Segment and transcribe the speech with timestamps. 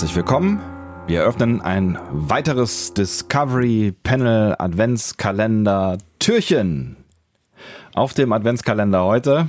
[0.00, 0.60] herzlich willkommen.
[1.08, 6.96] Wir öffnen ein weiteres Discovery Panel Adventskalender Türchen.
[7.94, 9.46] Auf dem Adventskalender heute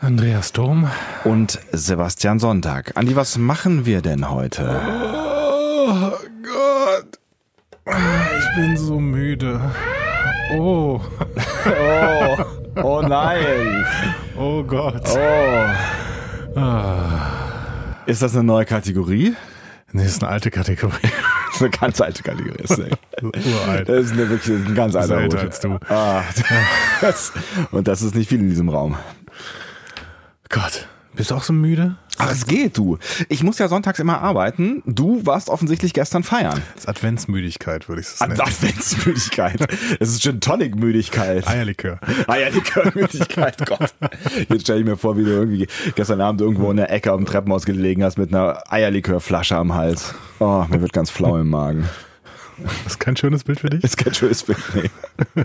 [0.00, 0.88] Andreas Dom
[1.24, 2.92] und Sebastian Sonntag.
[2.96, 4.80] Andi, was machen wir denn heute?
[4.86, 6.12] Oh
[6.44, 7.18] Gott.
[8.38, 9.60] Ich bin so müde.
[10.56, 11.00] Oh.
[11.66, 12.36] Oh,
[12.80, 13.84] oh nein.
[14.38, 15.02] Oh Gott.
[15.16, 15.64] Oh.
[18.06, 19.34] Ist das eine neue Kategorie?
[19.94, 20.92] Nee, das ist eine alte Kategorie.
[21.54, 22.56] Das ist eine ganz alte Kategorie.
[22.62, 23.88] Das ist, eine, Uralt.
[23.88, 25.78] das ist eine, wirklich ein ganz alter älter als du.
[25.88, 26.24] Ah,
[27.00, 27.32] das,
[27.70, 28.96] und das ist nicht viel in diesem Raum.
[30.48, 30.88] Gott.
[31.16, 31.96] Bist du auch so müde?
[32.18, 32.98] Ach, es geht, du.
[33.28, 34.82] Ich muss ja sonntags immer arbeiten.
[34.86, 36.60] Du warst offensichtlich gestern feiern.
[36.74, 38.40] Das ist Adventsmüdigkeit, würde ich nennen.
[38.40, 39.60] Adventsmüdigkeit.
[40.00, 41.46] Es ist Gin Tonic Müdigkeit.
[41.46, 41.98] Eierlikör.
[42.26, 43.94] Eierlikör-Müdigkeit, Gott.
[44.48, 47.26] Jetzt stelle ich mir vor, wie du irgendwie gestern Abend irgendwo in der Ecke am
[47.26, 50.14] Treppenhaus gelegen hast mit einer Eierlikörflasche am Hals.
[50.40, 51.88] Oh, mir wird ganz flau im Magen.
[52.58, 53.82] Das ist kein schönes Bild für dich?
[53.82, 54.58] Ist kein schönes Bild.
[54.74, 54.90] Nee.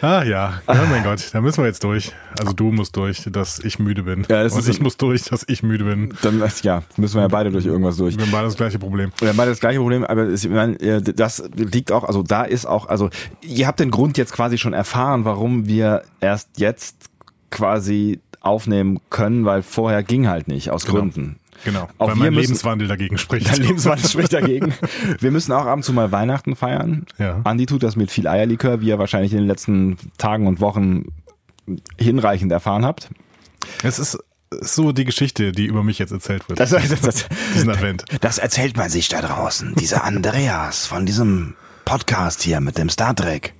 [0.00, 0.60] Ah ja.
[0.68, 2.12] Oh mein Gott, da müssen wir jetzt durch.
[2.38, 4.24] Also du musst durch, dass ich müde bin.
[4.28, 6.14] Ja, das Und ist- ich muss durch, dass ich müde bin.
[6.22, 8.16] Dann, ja, müssen wir ja beide durch irgendwas durch.
[8.16, 9.10] Wir haben beide das gleiche Problem.
[9.18, 12.44] Wir haben beide das gleiche Problem, aber ich meine, äh, das liegt auch, also da
[12.44, 13.10] ist auch, also
[13.42, 16.96] ihr habt den Grund jetzt quasi schon erfahren, warum wir erst jetzt
[17.50, 20.98] quasi aufnehmen können, weil vorher ging halt nicht, aus Genau.
[21.00, 21.36] Gründen.
[21.64, 21.88] Genau.
[21.98, 23.50] Auch weil mein müssen- Lebenswandel dagegen spricht.
[23.50, 24.74] Dein Lebenswandel spricht dagegen.
[25.20, 27.04] Wir müssen auch ab und zu mal Weihnachten feiern.
[27.18, 27.40] Ja.
[27.44, 31.06] Andi tut das mit viel Eierlikör, wie ihr wahrscheinlich in den letzten Tagen und Wochen
[31.98, 33.08] hinreichend erfahren habt.
[33.82, 34.18] Es ist
[34.50, 36.58] so die Geschichte, die über mich jetzt erzählt wird.
[36.58, 38.04] Das, das, das, Diesen Advent.
[38.20, 39.74] das erzählt man sich da draußen.
[39.74, 43.52] Dieser Andreas von diesem Podcast hier mit dem Star Trek.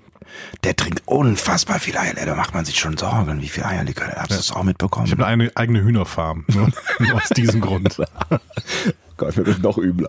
[0.65, 2.27] Der trinkt unfassbar viel Eierlikör.
[2.27, 4.13] Da macht man sich schon Sorgen, wie viel Eierlikör.
[4.17, 5.07] Hast du das auch mitbekommen?
[5.07, 6.45] Ich habe eine eigene, Hühnerfarm.
[6.49, 6.71] Nur
[7.15, 7.97] aus diesem Grund.
[9.17, 10.09] Gott, mir wird noch übler.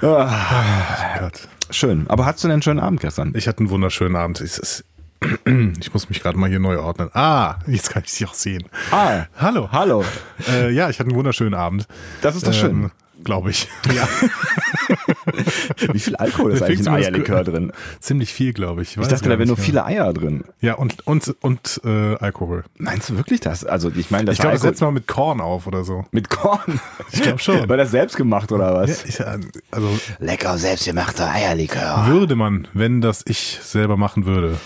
[0.00, 1.48] Gott.
[1.70, 2.06] Schön.
[2.08, 3.32] Aber hattest du denn einen schönen Abend gestern?
[3.36, 4.40] Ich hatte einen wunderschönen Abend.
[4.40, 4.84] Es
[5.80, 7.10] ich muss mich gerade mal hier neu ordnen.
[7.14, 8.64] Ah, jetzt kann ich sie auch sehen.
[8.90, 9.68] Ah, Hallo.
[9.72, 10.04] hallo.
[10.48, 11.86] Äh, ja, ich hatte einen wunderschönen Abend.
[12.20, 12.90] Das ist doch schön.
[13.22, 13.68] Glaube ich.
[13.94, 14.08] Ja.
[15.92, 17.72] Wie viel Alkohol ist eigentlich in Eierlikör drin?
[18.00, 18.96] Ziemlich viel, glaube ich.
[18.96, 20.44] Ich dachte, da wären nur viele Eier drin.
[20.60, 22.64] Ja, und, und, und äh, Alkohol.
[22.76, 23.64] Meinst du wirklich das?
[23.64, 26.04] Also ich meine, das Ich glaube, das setzt mal mit Korn auf oder so.
[26.10, 26.80] mit Korn.
[27.12, 27.68] Ich glaube schon.
[27.68, 29.02] War das selbst gemacht oder was?
[29.04, 29.38] Ja, ich, äh,
[29.70, 29.88] also
[30.18, 32.06] Lecker selbstgemachter Eierlikör.
[32.06, 34.58] würde man, wenn das ich selber machen würde.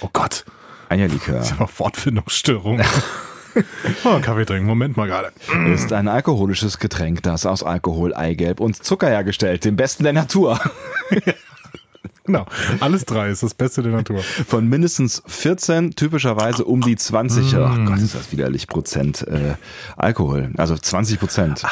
[0.00, 0.44] Oh Gott.
[0.88, 2.80] Eierlikör Ich habe Wortfindungsstörung.
[4.04, 4.66] oh, Kaffee trinken.
[4.66, 5.32] Moment mal gerade.
[5.72, 10.60] ist ein alkoholisches Getränk, das aus Alkohol, Eigelb und Zucker hergestellt, dem besten der Natur.
[12.24, 12.44] Genau.
[12.80, 14.18] Alles drei ist das Beste der Natur.
[14.18, 17.56] Von mindestens 14, typischerweise um die 20, Mm.
[17.62, 19.54] ach Gott, ist das widerlich, Prozent äh,
[19.96, 20.50] Alkohol.
[20.56, 21.62] Also 20 Prozent.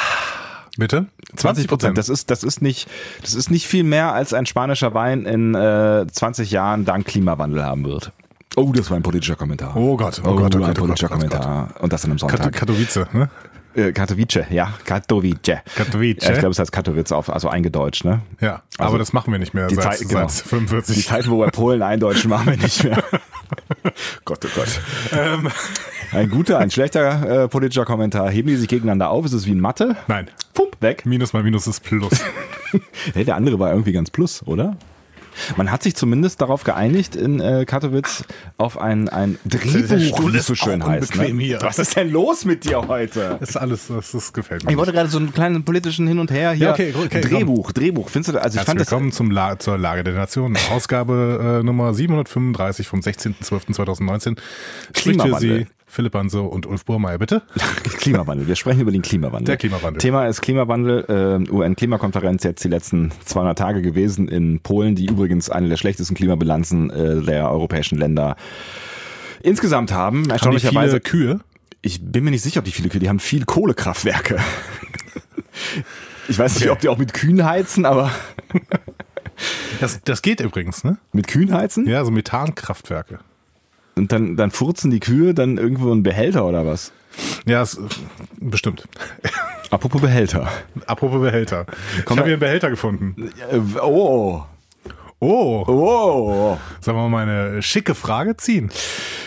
[0.76, 1.06] Bitte?
[1.36, 1.98] 20 Prozent.
[1.98, 2.88] Das ist, das ist nicht,
[3.22, 7.64] das ist nicht viel mehr als ein spanischer Wein in äh, 20 Jahren dank Klimawandel
[7.64, 8.12] haben wird.
[8.56, 9.74] Oh, das war ein politischer Kommentar.
[9.76, 11.40] Oh Gott, oh Gott, oh ein Gott, oh politischer Gott, oh Gott.
[11.40, 11.68] Kommentar.
[11.80, 12.52] Und das an einem Sonntag.
[12.52, 13.28] Katowice, ne?
[13.76, 15.58] Äh, Katowice, ja, Katowice.
[15.74, 16.24] Katowice.
[16.24, 18.20] Ja, ich glaube, es heißt Katowice auf, also eingedeutscht, ne?
[18.40, 20.28] Ja, Also, aber das machen wir nicht mehr die seit, Zeit- genau.
[20.28, 21.06] seit Die 45.
[21.06, 23.02] Zeiten, wo wir Polen eindeutschen, machen wir nicht mehr.
[24.24, 24.80] Gott, oh Gott.
[25.12, 25.48] Ähm,
[26.12, 28.30] Ein guter, ein schlechter äh, politischer Kommentar.
[28.30, 29.24] Heben die sich gegeneinander auf?
[29.24, 29.96] Ist es wie in Mathe?
[30.06, 31.04] nein, Pump, weg.
[31.06, 32.12] Minus mal Minus ist Plus.
[33.14, 34.76] Hey, der andere war irgendwie ganz plus, oder?
[35.56, 38.24] Man hat sich zumindest darauf geeinigt in äh, Katowice
[38.56, 41.16] auf ein, ein Drehbuch, wie es so schön heißt.
[41.16, 41.58] Ne?
[41.60, 43.36] Was ist denn los mit dir heute?
[43.40, 44.70] Das ist alles, das, das gefällt mir.
[44.70, 46.66] Ich wollte gerade so einen kleinen politischen Hin und Her hier.
[46.66, 48.08] Ja, okay, okay, Drehbuch, Drehbuch.
[48.08, 50.56] Findest du, also ich Herzlich fand das, willkommen zum La zur Lage der Nation.
[50.70, 54.20] Ausgabe äh, Nummer 735 vom 16.12.2019.
[54.26, 54.38] Spricht
[54.92, 55.58] für Klimawandel.
[55.60, 57.42] Sie Philipp Banse und Ulf Burmeier, bitte?
[57.98, 58.46] Klimawandel.
[58.48, 59.46] Wir sprechen über den Klimawandel.
[59.46, 60.00] Der Klimawandel.
[60.00, 61.04] Thema ist Klimawandel.
[61.48, 66.14] Äh, UN-Klimakonferenz jetzt die letzten 200 Tage gewesen in Polen, die übrigens eine der schlechtesten
[66.14, 68.36] Klimabilanzen äh, der europäischen Länder
[69.42, 70.18] insgesamt haben.
[70.18, 70.90] Haben die Erstaunlicherweise.
[70.90, 71.40] viele Kühe?
[71.82, 74.38] Ich bin mir nicht sicher, ob die viele Kühe, die haben viel Kohlekraftwerke.
[76.26, 76.72] Ich weiß nicht, Okay.
[76.72, 78.10] ob die auch mit Kühen heizen, aber
[79.80, 80.96] Das, das geht übrigens, ne?
[81.12, 81.86] mit Kühen heizen?
[81.86, 83.18] Ja, so Methankraftwerke.
[83.96, 86.92] Und dann, dann furzen die Kühe dann irgendwo einen Behälter oder was?
[87.46, 87.78] Ja, es,
[88.40, 88.88] bestimmt.
[89.70, 90.48] Apropos Behälter.
[90.86, 91.66] Apropos Behälter.
[91.98, 93.30] Ich Komm habe mal- hier einen Behälter gefunden.
[93.50, 94.42] Äh, Oh,
[95.20, 96.58] Oh, oh.
[96.80, 98.70] sagen wir mal eine schicke Frage ziehen.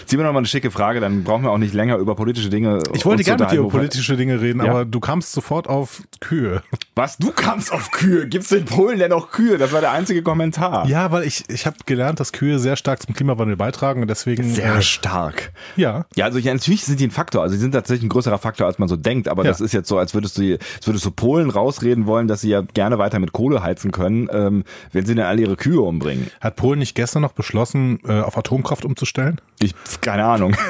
[0.06, 2.50] Ziehen wir noch mal eine schicke Frage, dann brauchen wir auch nicht länger über politische
[2.50, 2.82] Dinge.
[2.94, 4.70] Ich wollte gerne mit dir über politische Dinge reden, Ja.
[4.72, 6.62] aber du kamst sofort auf Kühe.
[6.96, 8.28] Was, du kamst auf Kühe?
[8.28, 9.58] Gibt's in Polen denn noch Kühe?
[9.58, 10.88] Das war der einzige Kommentar.
[10.88, 14.44] Ja, weil ich, ich habe gelernt, dass Kühe sehr stark zum Klimawandel beitragen und deswegen.
[14.54, 15.52] Sehr äh, stark.
[15.76, 16.06] ja.
[16.16, 17.42] Ja, also ja, natürlich sind die ein Faktor.
[17.42, 19.28] Also sie sind tatsächlich ein größerer Faktor, als man so denkt.
[19.28, 19.50] Aber Ja.
[19.52, 22.50] das ist jetzt so, als würdest du, als würdest du Polen rausreden wollen, dass sie
[22.50, 24.64] ja gerne weiter mit Kohle heizen können, ähm,
[24.94, 26.28] wenn sie dann alle ihre Kühe umbringen.
[26.42, 29.42] Hat Polen nicht gestern noch beschlossen, äh, auf Atomkraft umzustellen?
[29.60, 30.56] Ich, keine Ahnung.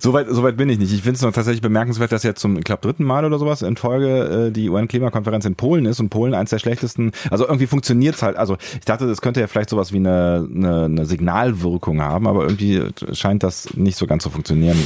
[0.00, 0.92] Soweit so weit bin ich nicht.
[0.92, 3.62] Ich finde es noch tatsächlich bemerkenswert, dass jetzt zum, ich glaube, dritten Mal oder sowas
[3.62, 7.66] in Folge äh, die UN-Klimakonferenz in Polen ist und Polen eins der schlechtesten, also irgendwie
[7.66, 8.36] funktioniert's halt.
[8.36, 12.44] Also ich dachte, das könnte ja vielleicht sowas wie eine, eine, eine Signalwirkung haben, aber
[12.44, 12.82] irgendwie
[13.12, 14.78] scheint das nicht so ganz zu funktionieren,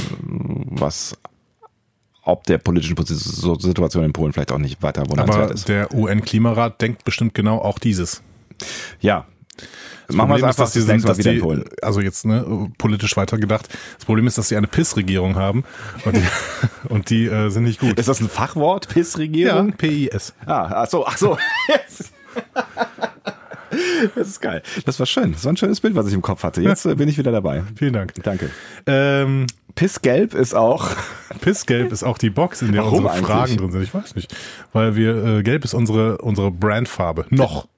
[0.71, 1.19] was
[2.23, 5.69] ob der politischen Situation in Polen vielleicht auch nicht weiter wundernswert Aber ist.
[5.69, 8.23] der UN-Klimarat denkt bestimmt genau auch dieses.
[9.01, 9.27] Ja.
[10.09, 11.43] Machen wir es einfach dass die das sind, dass die,
[11.83, 13.69] also jetzt ne, politisch weitergedacht.
[13.97, 15.65] Das Problem ist, dass sie eine Pissregierung haben
[16.05, 16.23] und die,
[16.89, 17.99] und die äh, sind nicht gut.
[17.99, 19.73] Ist das ein Fachwort, Pissregierung?
[19.75, 20.35] PIS.
[20.47, 21.39] Ah, ach so, ach so.
[21.69, 22.13] Jetzt.
[24.15, 24.63] Das ist geil.
[24.85, 25.33] Das war schön.
[25.33, 26.61] Das war ein schönes Bild, was ich im Kopf hatte.
[26.61, 27.63] Jetzt äh, bin ich wieder dabei.
[27.77, 28.15] Vielen Dank.
[28.23, 28.51] Danke.
[28.87, 30.89] Ähm, Pissgelb ist auch.
[31.41, 33.27] Pissgelb ist auch die Box, in der Warum unsere eigentlich?
[33.27, 33.83] Fragen drin sind.
[33.83, 34.35] Ich weiß nicht.
[34.73, 37.27] Weil wir, äh, gelb ist unsere, unsere Brandfarbe.
[37.31, 37.69] Noch.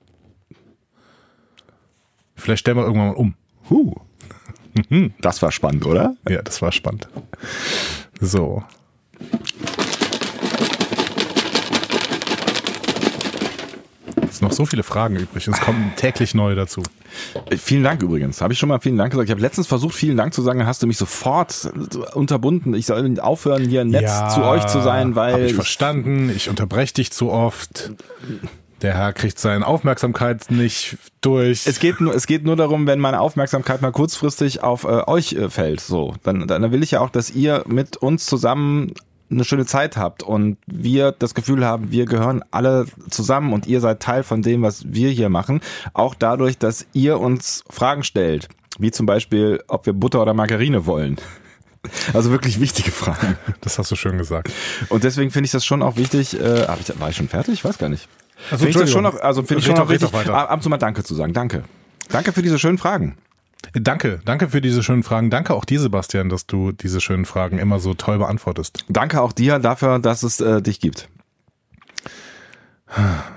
[2.42, 3.34] Vielleicht stellen wir irgendwann mal um.
[3.70, 3.94] Huh.
[5.20, 6.16] Das war spannend, oder?
[6.28, 7.06] Ja, das war spannend.
[8.20, 8.64] So.
[14.28, 15.46] Es sind noch so viele Fragen übrig.
[15.46, 16.82] Es kommen täglich neue dazu.
[17.48, 18.40] Äh, Vielen Dank übrigens.
[18.40, 19.28] Habe ich schon mal vielen Dank gesagt.
[19.28, 21.70] Ich habe letztens versucht, vielen Dank zu sagen, hast du mich sofort
[22.14, 22.74] unterbunden.
[22.74, 26.28] Ich soll aufhören, hier nett zu euch zu sein, Hab weil ich verstanden.
[26.34, 27.92] Ich unterbreche dich zu oft.
[28.82, 31.66] Der Herr kriegt seine Aufmerksamkeit nicht durch.
[31.66, 35.34] es geht nur, es geht nur darum, wenn meine Aufmerksamkeit mal kurzfristig auf äh, euch
[35.34, 35.80] äh, fällt.
[35.80, 38.92] So, dann, dann will ich ja auch, dass ihr mit uns zusammen
[39.30, 43.80] eine schöne Zeit habt und wir das Gefühl haben, wir gehören alle zusammen und ihr
[43.80, 45.60] seid Teil von dem, was wir hier machen.
[45.94, 50.86] Auch dadurch, dass ihr uns Fragen stellt, wie zum Beispiel, ob wir Butter oder Margarine
[50.86, 51.16] wollen.
[52.12, 53.36] Also wirklich wichtige Fragen.
[53.60, 54.52] das hast du schön gesagt.
[54.88, 56.38] Und deswegen finde ich das schon auch wichtig.
[56.38, 57.54] Äh, hab ich, war ich schon fertig?
[57.54, 58.08] Ich weiß gar nicht.
[58.50, 60.34] Also, Finde ich schon noch, also finde ich schon noch weiter.
[60.34, 61.32] ab und zu mal Danke zu sagen.
[61.32, 61.64] Danke.
[62.08, 63.16] Danke für diese schönen Fragen.
[63.74, 65.30] Danke, danke für diese schönen Fragen.
[65.30, 68.84] Danke auch dir, Sebastian, dass du diese schönen Fragen immer so toll beantwortest.
[68.88, 71.08] Danke auch dir dafür, dass es äh, dich gibt.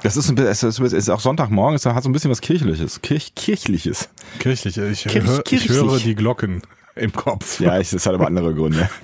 [0.03, 3.01] Das ist, ein, es ist, ist auch Sonntagmorgen, es hat so ein bisschen was Kirchliches.
[3.01, 4.09] Kirch, Kirchliches.
[4.39, 6.61] Kirchlich, ich, Kirch- hör, ich höre die Glocken
[6.95, 7.61] im Kopf.
[7.61, 8.89] Ja, ich, das hat aber andere Gründe.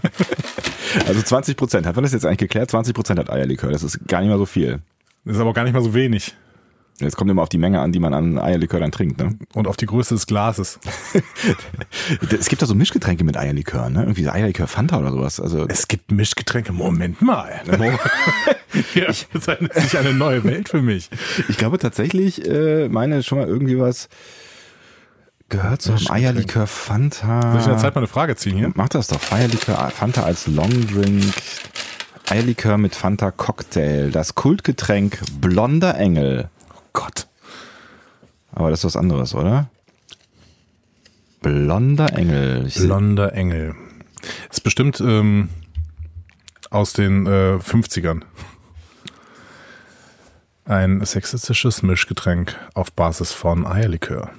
[1.08, 1.86] Also 20 Prozent.
[1.86, 2.70] Hat man das jetzt eigentlich geklärt?
[2.70, 3.72] 20 Prozent hat Eierlikör.
[3.72, 4.80] Das ist gar nicht mal so viel.
[5.26, 6.36] Das ist aber gar nicht mal so wenig.
[7.02, 9.20] Jetzt kommt immer auf die Menge an, die man an Eierlikör dann trinkt.
[9.20, 9.38] Ne?
[9.54, 10.80] Und auf die Größe des Glases.
[12.32, 14.02] Es gibt da so Mischgetränke mit Eierlikör, ne?
[14.02, 15.40] Irgendwie Eierlikör Fanta oder sowas.
[15.40, 16.74] Also Es gibt Mischgetränke.
[16.74, 17.62] Moment mal.
[18.96, 21.10] ja, das ist eine, neue Welt für mich.
[21.48, 24.10] Ich glaube tatsächlich, äh, meine schon mal irgendwie was
[25.50, 25.96] gehört zu haben.
[25.96, 26.26] Mischgetränk.
[26.26, 27.42] Eierlikör Fanta.
[27.52, 28.72] Soll ich in der Zeit mal eine Frage ziehen hier?
[28.76, 29.32] Mach das doch.
[29.32, 31.34] Eierlikör Fanta als Longdrink.
[32.32, 34.10] Eierlikör mit Fanta Cocktail.
[34.10, 36.50] Das Kultgetränk Blonder Engel.
[36.74, 37.28] Oh Gott.
[38.54, 39.70] Aber das ist was anderes, oder?
[41.42, 42.68] Blonder Engel.
[42.68, 43.76] Ich Blonder Engel.
[44.50, 45.50] Ist bestimmt ähm,
[46.70, 48.22] aus den äh, 50ern.
[50.64, 54.32] Ein sexistisches Mischgetränk auf Basis von Eierlikör.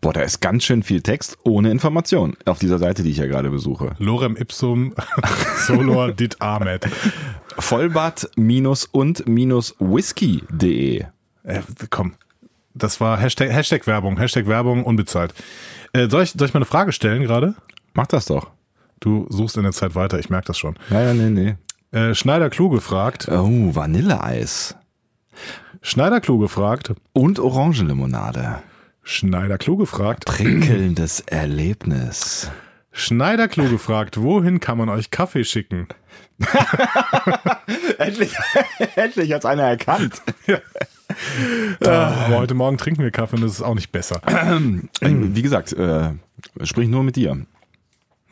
[0.00, 3.26] Boah, da ist ganz schön viel Text ohne Information auf dieser Seite, die ich ja
[3.26, 3.96] gerade besuche.
[3.98, 4.94] Lorem ipsum
[5.66, 6.86] solor dit amet.
[7.58, 11.04] Vollbad minus und minus whisky.de.
[11.42, 12.14] Äh, komm,
[12.74, 15.34] das war Hashtag, Hashtag Werbung, Hashtag Werbung unbezahlt.
[15.92, 17.54] Äh, soll, ich, soll ich mal eine Frage stellen gerade?
[17.94, 18.50] Mach das doch.
[19.00, 20.76] Du suchst in der Zeit weiter, ich merke das schon.
[20.90, 21.98] Ja, ja, nee, nee.
[21.98, 24.76] Äh, Schneider Kluge fragt, Oh, Vanilleeis.
[25.82, 28.58] Schneider Kluge fragt, Und Orangenlimonade.
[29.10, 32.50] Schneider Kluge fragt, Prickelndes Erlebnis.
[32.92, 35.88] Schneider Kluge fragt, wohin kann man euch Kaffee schicken?
[37.98, 38.34] Endlich,
[38.96, 40.20] endlich hat's einer erkannt.
[41.80, 44.20] Aber heute Morgen trinken wir Kaffee und das ist auch nicht besser.
[45.00, 46.10] Wie gesagt, äh,
[46.64, 47.46] sprich nur mit dir.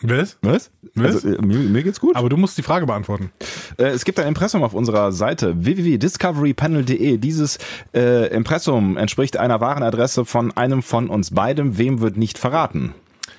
[0.02, 0.36] Was?
[0.42, 0.70] Was?
[0.94, 1.24] Was?
[1.24, 2.16] Also, äh, mir, mir geht's gut.
[2.16, 3.30] Aber du musst die Frage beantworten.
[3.78, 7.16] Äh, es gibt ein Impressum auf unserer Seite www.discoverypanel.de.
[7.18, 7.58] Dieses
[7.94, 11.78] äh, Impressum entspricht einer wahren Adresse von einem von uns beidem.
[11.78, 12.94] Wem wird nicht verraten?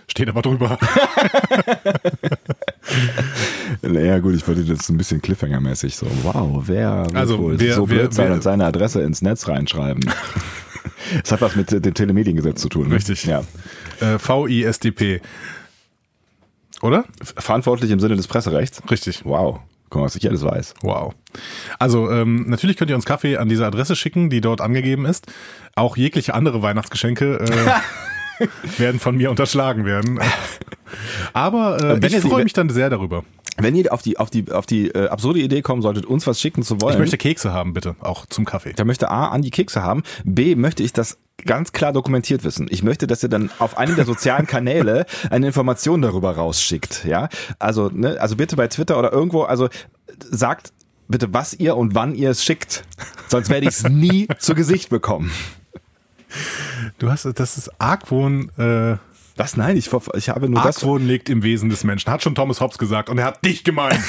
[0.07, 0.77] Steht aber drüber.
[3.81, 6.07] Naja, gut, ich wollte das ein bisschen Cliffhanger-mäßig so.
[6.23, 10.05] Wow, wer Also, wohl wer- so blöd sein und seine Adresse ins Netz reinschreiben?
[11.21, 12.91] Das hat was mit äh, dem Telemediengesetz zu tun.
[12.91, 13.23] Richtig.
[13.25, 13.41] Ja.
[14.01, 15.21] Äh, VISDP.
[16.81, 17.05] Oder?
[17.21, 18.81] Verantwortlich im Sinne des Presserechts.
[18.89, 19.25] Richtig.
[19.25, 19.59] Wow.
[19.89, 20.73] Guck mal, was ich alles weiß.
[20.81, 21.13] Wow.
[21.79, 25.27] Also ähm, natürlich könnt ihr uns Kaffee an diese Adresse schicken, die dort angegeben ist.
[25.75, 28.47] Auch jegliche andere Weihnachtsgeschenke äh,
[28.79, 30.19] werden von mir unterschlagen werden.
[31.33, 33.23] Aber äh, ich freue mich dann sehr darüber.
[33.59, 36.39] Wenn ihr auf die, auf die, auf die äh, absurde Idee kommen solltet, uns was
[36.39, 38.73] schicken zu wollen, Ich möchte Kekse haben, bitte, auch zum Kaffee.
[38.73, 42.67] der möchte A, an die Kekse haben, B, möchte ich das ganz klar dokumentiert wissen.
[42.69, 47.29] Ich möchte, dass ihr dann auf einem der sozialen Kanäle eine Information darüber rausschickt, ja?
[47.59, 49.69] Also, ne, also bitte bei Twitter oder irgendwo, also
[50.19, 50.73] sagt
[51.07, 52.83] bitte, was ihr und wann ihr es schickt.
[53.27, 55.31] Sonst werde ich es nie zu Gesicht bekommen.
[56.99, 58.97] Du hast, das ist Argwohn, äh,
[59.37, 59.55] Was?
[59.55, 60.77] Nein, ich, ich habe nur das.
[60.77, 62.11] Argwohn liegt im Wesen des Menschen.
[62.11, 63.99] Hat schon Thomas Hobbes gesagt und er hat dich gemeint.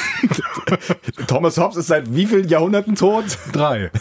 [1.26, 3.38] Thomas Hobbes ist seit wie vielen Jahrhunderten tot?
[3.52, 3.90] Drei.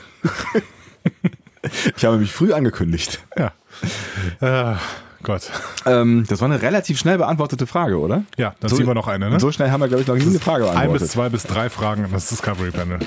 [1.98, 3.20] Ich habe mich früh angekündigt.
[3.38, 3.52] Ja.
[4.40, 4.76] Äh,
[5.24, 5.52] Gott.
[5.86, 8.24] Ähm, das war eine relativ schnell beantwortete Frage, oder?
[8.38, 9.40] Ja, dann ziehen wir noch eine, ne?
[9.40, 11.02] So schnell haben wir, glaube ich, noch nie eine Frage Ein beantwortet.
[11.02, 13.00] bis zwei bis drei Fragen an das Discovery Panel.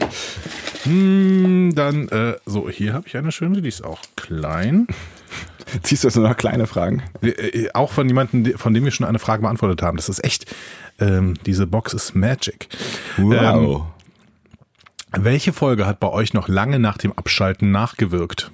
[0.83, 4.87] Hm, dann, äh, so, hier habe ich eine schöne, die ist auch klein.
[5.83, 7.03] Ziehst du jetzt nur noch kleine Fragen?
[7.23, 9.97] Äh, äh, auch von jemandem, von dem wir schon eine Frage beantwortet haben.
[9.97, 10.47] Das ist echt,
[10.99, 12.69] ähm, diese Box ist Magic.
[13.19, 13.83] Ähm,
[15.13, 18.51] welche Folge hat bei euch noch lange nach dem Abschalten nachgewirkt?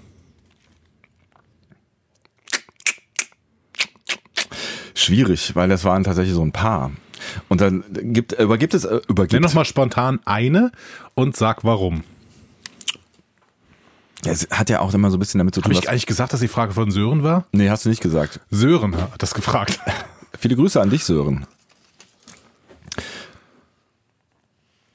[4.94, 6.90] Schwierig, weil das waren tatsächlich so ein paar.
[7.48, 9.32] Und dann gibt, übergibt es, äh, übergibt.
[9.34, 10.72] Nenn noch mal spontan eine
[11.14, 12.02] und sag warum.
[14.26, 16.06] Ja, Es hat ja auch immer so ein bisschen damit zu tun, Habe ich eigentlich
[16.06, 17.44] gesagt, dass die Frage von Sören war?
[17.52, 18.40] Nee, hast du nicht gesagt.
[18.50, 19.78] Sören hat das gefragt.
[20.38, 21.46] Viele Grüße an dich, Sören.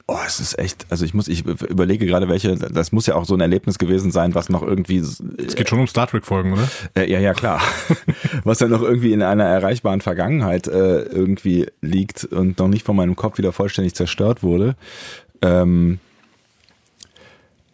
[0.08, 3.24] Oh, es ist echt, also ich muss, ich überlege gerade, welche, das muss ja auch
[3.24, 6.52] so ein Erlebnis gewesen sein, was noch irgendwie, Es geht schon um Star Trek Folgen,
[6.52, 6.68] oder?
[6.96, 7.62] äh, ja, ja, klar,
[8.44, 12.96] was ja noch irgendwie in einer erreichbaren Vergangenheit äh, irgendwie liegt und noch nicht von
[12.96, 14.74] meinem Kopf wieder vollständig zerstört wurde.
[15.40, 15.98] Ähm,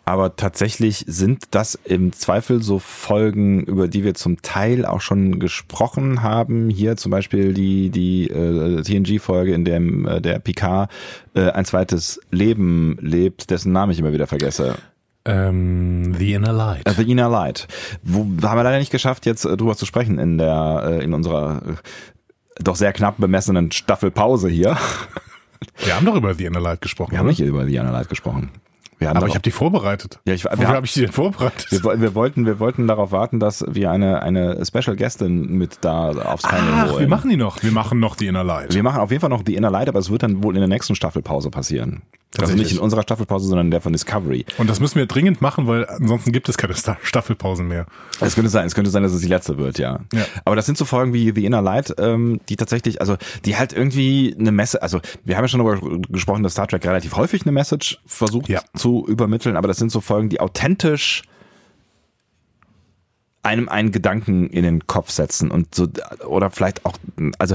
[0.08, 5.38] aber tatsächlich sind das im Zweifel so Folgen, über die wir zum Teil auch schon
[5.38, 6.70] gesprochen haben.
[6.70, 10.90] Hier zum Beispiel die, die äh, TNG-Folge, in dem äh, der Picard
[11.34, 14.76] äh, ein zweites Leben lebt, dessen Namen ich immer wieder vergesse.
[15.26, 16.88] Ähm, The Inner Light.
[16.88, 17.68] Äh, The Inner Light.
[18.02, 21.12] Wo haben wir leider nicht geschafft, jetzt äh, drüber zu sprechen in der, äh, in
[21.12, 21.60] unserer
[22.58, 24.78] doch sehr knapp bemessenen Staffelpause hier.
[25.84, 27.10] Wir haben doch über The Inner Light gesprochen.
[27.10, 27.32] Wir haben oder?
[27.32, 28.52] nicht über The Inner Light gesprochen.
[29.00, 30.20] Aber ich habe die vorbereitet.
[30.26, 31.66] Ja, ich- Wofür habe ich die denn vorbereitet?
[31.70, 36.10] Wir, wir, wollten, wir wollten darauf warten, dass wir eine, eine Special Guestin mit da
[36.10, 37.00] aufs Panel Ach, holen.
[37.00, 37.62] wir machen die noch.
[37.62, 38.74] Wir machen noch The Inner Light.
[38.74, 40.60] wir machen auf jeden Fall noch die Inner Light, aber es wird dann wohl in
[40.60, 42.02] der nächsten Staffelpause passieren.
[42.38, 44.44] Also nicht in unserer Staffelpause, sondern in der von Discovery.
[44.58, 47.86] Und das müssen wir dringend machen, weil ansonsten gibt es keine Sta- Staffelpausen mehr.
[48.20, 50.00] Es könnte sein, es könnte sein, dass es die letzte wird, ja.
[50.12, 50.26] Ja.
[50.44, 53.72] Aber das sind so Folgen wie The Inner Light, ähm, die tatsächlich, also die halt
[53.72, 57.42] irgendwie eine Messe, also wir haben ja schon darüber gesprochen, dass Star Trek relativ häufig
[57.42, 58.60] eine Message versucht Ja.
[58.76, 61.22] zu übermitteln, aber das sind so Folgen, die authentisch
[63.42, 65.88] einem einen Gedanken in den Kopf setzen und so
[66.26, 66.98] oder vielleicht auch
[67.38, 67.54] also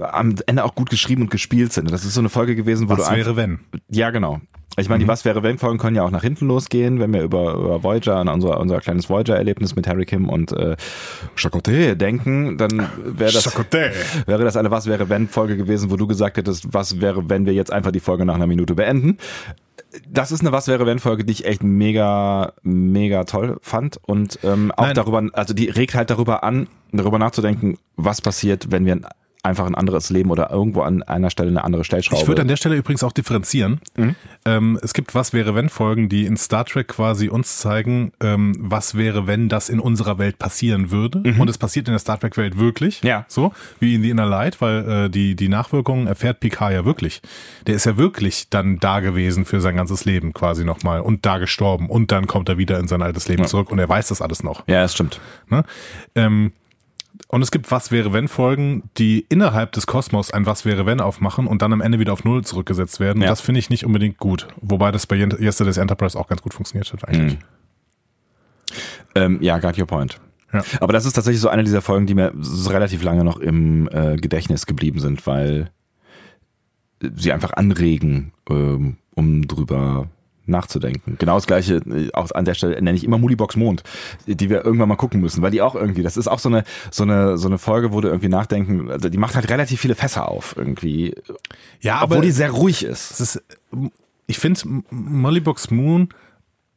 [0.00, 1.90] am Ende auch gut geschrieben und gespielt sind.
[1.90, 3.60] Das ist so eine Folge gewesen, wo Was du einfach, wäre, wenn?
[3.88, 4.40] ja, genau.
[4.76, 7.22] Ich meine, die Was wäre wenn Folgen können ja auch nach hinten losgehen, wenn wir
[7.22, 10.76] über, über Voyager und unser, unser kleines Voyager-Erlebnis mit Harry Kim und äh,
[11.36, 13.90] Chacoté denken, dann wäre das, Chacoté.
[14.26, 17.44] wäre das eine Was wäre wenn Folge gewesen, wo du gesagt hättest, was wäre, wenn
[17.44, 19.18] wir jetzt einfach die Folge nach einer Minute beenden.
[20.08, 24.38] Das ist eine Was wäre wenn Folge, die ich echt mega, mega toll fand und
[24.42, 24.94] ähm, auch Nein.
[24.94, 29.00] darüber, also die regt halt darüber an, darüber nachzudenken, was passiert, wenn wir
[29.42, 32.22] einfach ein anderes Leben oder irgendwo an einer Stelle eine andere Stellschraube.
[32.22, 33.80] Ich würde an der Stelle übrigens auch differenzieren.
[33.96, 34.14] Mhm.
[34.44, 38.54] Ähm, es gibt Was wäre wenn Folgen, die in Star Trek quasi uns zeigen, ähm,
[38.58, 41.22] was wäre, wenn das in unserer Welt passieren würde.
[41.38, 43.02] Und es passiert in der Star Trek Welt wirklich.
[43.02, 43.08] Mhm.
[43.08, 43.24] Ja.
[43.28, 47.20] So, wie in The Inner Light, weil äh, die, die Nachwirkungen erfährt Picard ja wirklich.
[47.66, 51.38] Der ist ja wirklich dann da gewesen für sein ganzes Leben quasi nochmal und da
[51.38, 54.22] gestorben und dann kommt er wieder in sein altes Leben zurück und er weiß das
[54.22, 54.66] alles noch.
[54.66, 55.20] ja, das stimmt.
[55.48, 55.64] Ne?
[56.14, 56.52] Ähm,
[57.28, 61.00] und es gibt Was wäre wenn Folgen, die innerhalb des Kosmos ein Was wäre wenn
[61.00, 63.22] aufmachen und dann am Ende wieder auf Null zurückgesetzt werden.
[63.22, 63.28] Ja.
[63.28, 64.48] Das finde ich nicht unbedingt gut.
[64.60, 67.38] Wobei das bei Yesterday's Enterprise auch ganz gut funktioniert hat eigentlich.
[69.14, 70.20] Ähm, ja, got your point.
[70.52, 70.62] Ja.
[70.80, 72.32] Aber das ist tatsächlich so eine dieser Folgen, die mir
[72.68, 75.70] relativ lange noch im äh, Gedächtnis geblieben sind, weil
[77.14, 80.08] sie einfach anregen, ähm, um drüber
[80.48, 81.16] nachzudenken.
[81.18, 83.82] Genau das gleiche, äh, auch an der Stelle nenne ich immer Moodibox Mond,
[84.26, 86.64] die wir irgendwann mal gucken müssen, weil die auch irgendwie, das ist auch so eine,
[86.90, 89.94] so eine, so eine Folge, wo du irgendwie nachdenken, also die macht halt relativ viele
[89.94, 91.14] Fässer auf irgendwie,
[91.80, 93.20] Ja, obwohl aber die sehr ruhig ist.
[93.20, 93.42] ist,
[94.26, 96.08] ich finde Mollybox Moon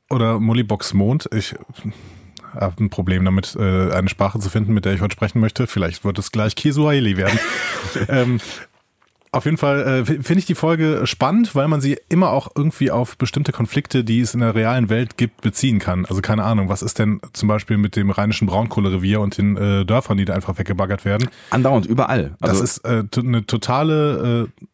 [0.10, 1.56] oder Mollybox Mond, ich
[2.54, 5.68] habe ein Problem damit, äh, eine Sprache zu finden, mit der ich heute sprechen möchte.
[5.68, 7.40] Vielleicht wird es gleich Kisuaheli werden.
[8.10, 8.40] ähm,
[9.34, 12.92] Auf jeden Fall äh, finde ich die Folge spannend, weil man sie immer auch irgendwie
[12.92, 16.06] auf bestimmte Konflikte, die es in der realen Welt gibt, beziehen kann.
[16.06, 19.86] Also keine Ahnung, was ist denn zum Beispiel mit dem rheinischen Braunkohlerevier und den äh,
[19.86, 21.30] Dörfern, die da einfach weggebaggert werden?
[21.50, 22.36] Andauernd, überall.
[22.42, 24.66] Also das ist äh, eine totale äh,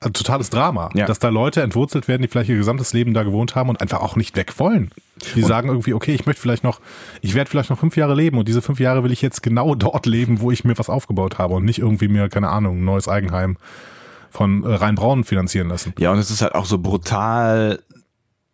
[0.00, 1.06] ein totales Drama, Ja.
[1.06, 4.00] dass da Leute entwurzelt werden, die vielleicht ihr gesamtes Leben da gewohnt haben und einfach
[4.00, 4.90] auch nicht weg wollen.
[5.34, 6.80] Die sagen irgendwie, okay, ich möchte vielleicht noch,
[7.22, 9.74] ich werde vielleicht noch fünf Jahre leben und diese fünf Jahre will ich jetzt genau
[9.76, 12.84] dort leben, wo ich mir was aufgebaut habe und nicht irgendwie mir, keine Ahnung, ein
[12.84, 13.56] neues Eigenheim
[14.30, 15.94] von äh, Rheinbraun finanzieren lassen.
[15.98, 17.80] Ja, und es ist halt auch so brutal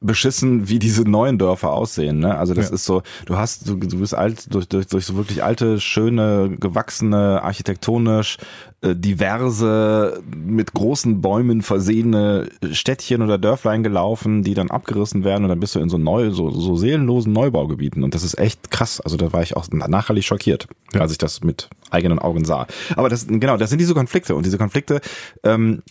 [0.02, 2.18] beschissen, wie diese neuen Dörfer aussehen.
[2.18, 2.37] Ne?
[2.37, 2.75] Also das Ja.
[2.75, 6.56] ist so, du hast, du, du bist alt durch, durch, durch so wirklich alte, schöne,
[6.59, 8.38] gewachsene, architektonisch
[8.82, 15.49] äh, diverse, mit großen Bäumen versehene Städtchen oder Dörflein gelaufen, die dann abgerissen werden und
[15.50, 18.02] dann bist du in so neu, so, so seelenlosen Neubaugebieten.
[18.02, 19.00] Und das ist echt krass.
[19.00, 21.00] Also da war ich auch nachhaltig schockiert, Ja.
[21.02, 22.66] als ich das mit eigenen Augen sah.
[22.97, 25.00] Aber das, genau, das sind diese Konflikte und diese Konflikte,
[25.44, 25.82] ähm,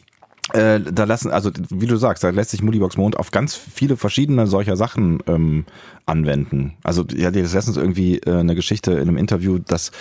[0.53, 3.97] äh, da lassen, also wie du sagst, da lässt sich Moodibox Mond auf ganz viele
[3.97, 5.65] verschiedene solcher Sachen ähm,
[6.05, 6.73] anwenden.
[6.83, 9.91] Also ja, die ist letztens irgendwie äh, eine Geschichte in einem Interview, dass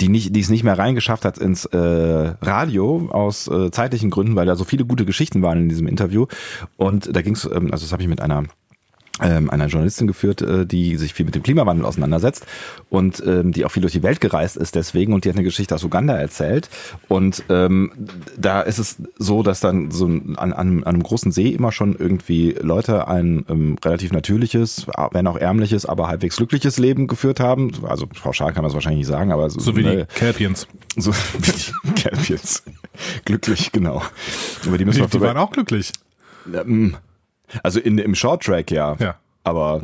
[0.00, 4.36] die nicht, die es nicht mehr reingeschafft hat ins äh, Radio aus äh, zeitlichen Gründen,
[4.36, 6.26] weil da so viele gute Geschichten waren in diesem Interview.
[6.76, 8.44] Und da ging es, ähm, also das habe ich mit einer
[9.22, 12.46] ähm, einer Journalistin geführt, äh, die sich viel mit dem Klimawandel auseinandersetzt
[12.90, 15.44] und ähm, die auch viel durch die Welt gereist ist deswegen und die hat eine
[15.44, 16.68] Geschichte aus Uganda erzählt
[17.08, 17.92] und ähm,
[18.36, 21.96] da ist es so, dass dann so an, an, an einem großen See immer schon
[21.96, 27.72] irgendwie Leute ein ähm, relativ natürliches, wenn auch ärmliches, aber halbwegs glückliches Leben geführt haben.
[27.86, 30.66] Also pauschal kann man es wahrscheinlich nicht sagen, aber So wie die Kelpiens.
[30.96, 32.62] so wie die Kelpiens.
[33.24, 34.02] Glücklich, genau.
[34.64, 35.92] Über die müssen Die, die waren auch glücklich.
[36.52, 36.96] ähm,
[37.62, 38.96] Also in, im Short Track ja.
[38.98, 39.16] Ja.
[39.44, 39.82] Aber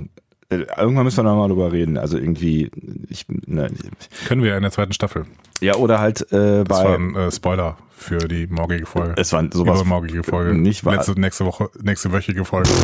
[0.50, 1.96] äh, irgendwann müssen wir noch mal drüber reden.
[1.98, 2.70] Also irgendwie,
[3.08, 3.70] ich, ne,
[4.26, 5.24] Können wir in der zweiten Staffel.
[5.60, 6.94] ja oder halt äh, Das war bei.
[6.94, 9.14] ein äh, Spoiler für die morgige Folge.
[9.16, 9.80] Es war sowas.
[9.80, 10.54] Übermorgige Folge.
[10.54, 10.96] Nicht wahr.
[10.96, 12.68] Letzte, nächste Woche, nächste wöchige Folge.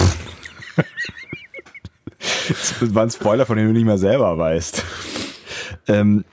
[2.48, 4.84] Das war ein Spoiler, von dem du nicht mehr selber weißt.
[5.88, 6.24] Ähm,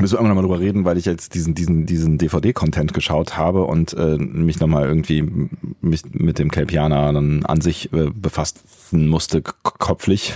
[0.00, 3.64] müssen wir irgendwann mal drüber reden, weil ich jetzt diesen, diesen, diesen DVD-Content geschaut habe
[3.64, 5.22] und äh, mich nochmal irgendwie
[5.80, 10.34] mich mit dem Kelpianer dann an sich äh, befassen musste, kopflich,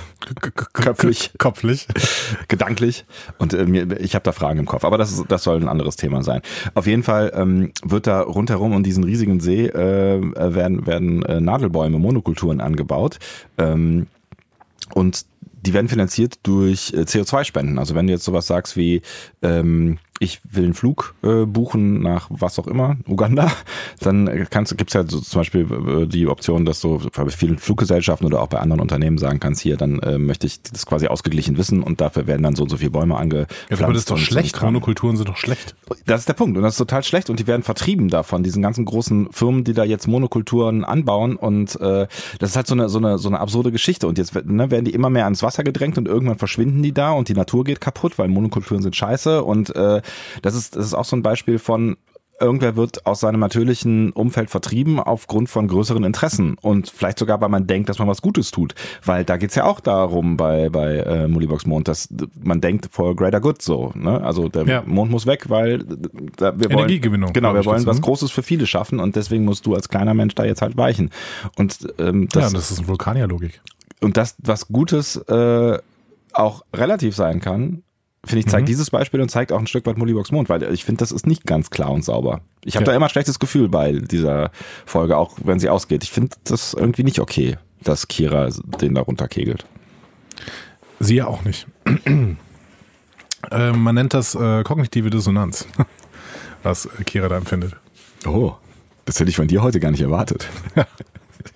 [0.72, 1.32] köpflich.
[1.38, 1.86] Kopflich.
[2.48, 3.04] gedanklich
[3.38, 5.68] und äh, mir, ich habe da Fragen im Kopf, aber das, ist, das soll ein
[5.68, 6.40] anderes Thema sein.
[6.74, 10.20] Auf jeden Fall ähm, wird da rundherum um diesen riesigen See äh,
[10.54, 13.18] werden, werden äh, Nadelbäume, Monokulturen angebaut
[13.58, 14.06] ähm,
[14.92, 15.26] und
[15.64, 17.78] die werden finanziert durch äh, CO2-Spenden.
[17.78, 19.02] Also wenn du jetzt sowas sagst wie,
[19.42, 23.50] ähm, ich will einen Flug äh, buchen nach was auch immer, Uganda,
[24.06, 25.66] dann kannst du, gibt's ja so zum Beispiel
[26.02, 29.60] äh, die Option, dass du bei vielen Fluggesellschaften oder auch bei anderen Unternehmen sagen kannst,
[29.60, 32.68] hier, dann äh, möchte ich das quasi ausgeglichen wissen und dafür werden dann so und
[32.68, 33.70] so viele Bäume angepflanzt.
[33.70, 34.60] Ja, aber das ist doch schlecht.
[34.62, 35.74] Monokulturen sind doch schlecht.
[36.06, 38.62] Das ist der Punkt und das ist total schlecht und die werden vertrieben davon, diesen
[38.62, 42.06] ganzen großen Firmen, die da jetzt Monokulturen anbauen und äh,
[42.38, 44.84] das ist halt so eine so eine so eine absurde Geschichte und jetzt ne, werden
[44.84, 47.80] die immer mehr ans Wasser gedrängt und irgendwann verschwinden die da und die Natur geht
[47.80, 50.02] kaputt, weil Monokulturen sind scheiße und äh,
[50.42, 51.96] das ist das ist auch so ein Beispiel von
[52.40, 57.48] Irgendwer wird aus seinem natürlichen Umfeld vertrieben aufgrund von größeren Interessen und vielleicht sogar, weil
[57.48, 58.74] man denkt, dass man was Gutes tut.
[59.04, 62.08] Weil da geht's ja auch darum bei, bei äh, Moolibox Mond, dass
[62.42, 63.92] man denkt for greater good so.
[63.94, 64.20] Ne?
[64.22, 64.82] Also der Ja.
[64.84, 65.84] Mond muss weg, weil
[66.36, 68.02] da, wir wollen, Energiegewinnung, Genau, wir wollen was ne?
[68.02, 71.10] Großes für viele schaffen und deswegen musst du als kleiner Mensch da jetzt halt weichen.
[71.56, 73.60] Und ähm, das, ja, das ist eine Vulkanierlogik.
[74.02, 75.78] und das, was Gutes äh,
[76.32, 77.83] auch relativ sein kann,
[78.24, 78.66] finde ich, zeigt Mhm.
[78.66, 81.26] dieses Beispiel und zeigt auch ein Stück weit Mullibox Mond, weil ich finde, das ist
[81.26, 82.40] nicht ganz klar und sauber.
[82.64, 82.92] Ich habe Ja.
[82.92, 84.50] da immer ein schlechtes Gefühl bei dieser
[84.86, 86.02] Folge, auch wenn sie ausgeht.
[86.04, 88.48] Ich finde das irgendwie nicht okay, dass Kira
[88.80, 89.66] den da runterkegelt.
[91.00, 91.66] Sie ja auch nicht.
[93.50, 95.66] äh, man nennt das äh, kognitive Dissonanz,
[96.62, 97.76] was Kira da empfindet.
[98.26, 98.54] Oh,
[99.04, 100.48] das hätte ich von dir heute gar nicht erwartet.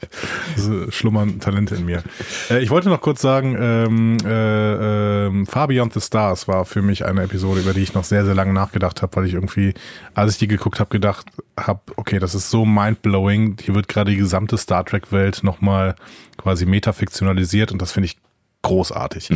[0.59, 2.03] Äh, schlummern Talente in mir.
[2.51, 6.83] Äh, ich wollte noch kurz sagen, ähm, äh, ähm, Far Beyond the Stars war für
[6.83, 9.74] mich eine Episode, über die ich noch sehr, sehr lange nachgedacht habe, weil ich irgendwie,
[10.14, 11.27] als ich die geguckt habe, gedacht
[11.59, 13.57] habe, okay, das ist so mindblowing.
[13.61, 15.94] Hier wird gerade die gesamte Star Trek-Welt nochmal
[16.37, 18.18] quasi metafiktionalisiert und das finde ich
[18.62, 19.31] großartig.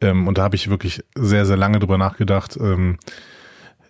[0.00, 2.56] Ähm, und da habe ich wirklich sehr, sehr lange drüber nachgedacht.
[2.60, 2.98] Ähm,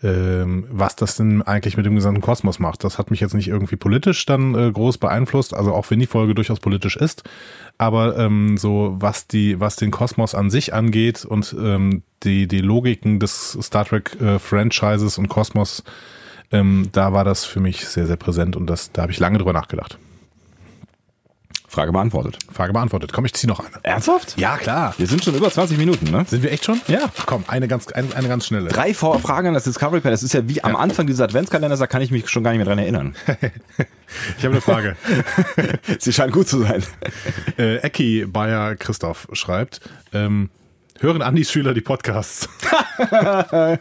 [0.03, 2.85] ähm, was das denn eigentlich mit dem gesamten Kosmos macht.
[2.85, 6.07] Das hat mich jetzt nicht irgendwie politisch dann äh, groß beeinflusst, also auch wenn die
[6.07, 7.23] Folge durchaus politisch ist,
[7.79, 12.61] aber ähm, so was die, was den Kosmos an sich angeht und ähm, die, die
[12.61, 15.85] Logiken des Star Trek äh, Franchises und Kosmos,
[16.51, 19.39] ähm, da war das für mich sehr, sehr präsent und das, da habe ich lange
[19.39, 19.99] drüber nachgedacht.
[21.71, 22.37] Frage beantwortet.
[22.53, 23.13] Frage beantwortet.
[23.13, 23.71] Komm, ich zieh noch eine.
[23.85, 24.37] Ernsthaft?
[24.37, 24.93] Ja, klar.
[24.99, 26.25] Wir sind schon über 20 Minuten, ne?
[26.29, 26.81] Sind wir echt schon?
[26.89, 27.13] Ja.
[27.17, 28.71] Ach, komm, eine ganz, eine, eine ganz schnelle.
[28.71, 30.13] Drei Vor Fragen an das Discovery Panel.
[30.13, 32.59] Das ist ja wie am Anfang dieses Adventskalenders, da kann ich mich schon gar nicht
[32.59, 33.15] mehr dran erinnern.
[34.39, 34.97] Ich habe eine Frage.
[36.01, 36.83] Sie scheint gut zu sein.
[37.57, 39.81] äh, Ecki Bayer Christoph schreibt,
[40.13, 40.51] ähm,
[40.99, 42.49] hören Andis Schüler die Podcasts?
[42.99, 43.79] Das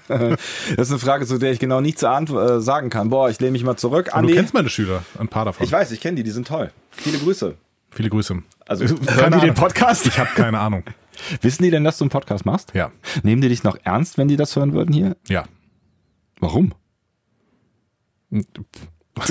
[0.77, 3.09] ist eine Frage, zu der ich genau nichts äh, sagen kann.
[3.09, 4.05] Boah, ich lehne mich mal zurück.
[4.05, 5.65] Du Andi, kennst meine Schüler, ein paar davon.
[5.65, 6.69] ich weiß, ich kenne die, die sind toll.
[6.91, 7.55] Viele Grüße.
[7.91, 8.41] Viele Grüße.
[8.67, 9.53] Also, hören die den.
[9.53, 10.05] Podcast?
[10.05, 10.83] Ich habe keine Ahnung.
[11.41, 12.73] Wissen die denn, dass du einen Podcast machst?
[12.73, 12.91] Ja.
[13.23, 15.17] Nehmen die dich noch ernst, wenn die das hören würden hier?
[15.27, 15.45] Ja.
[16.39, 16.73] Warum?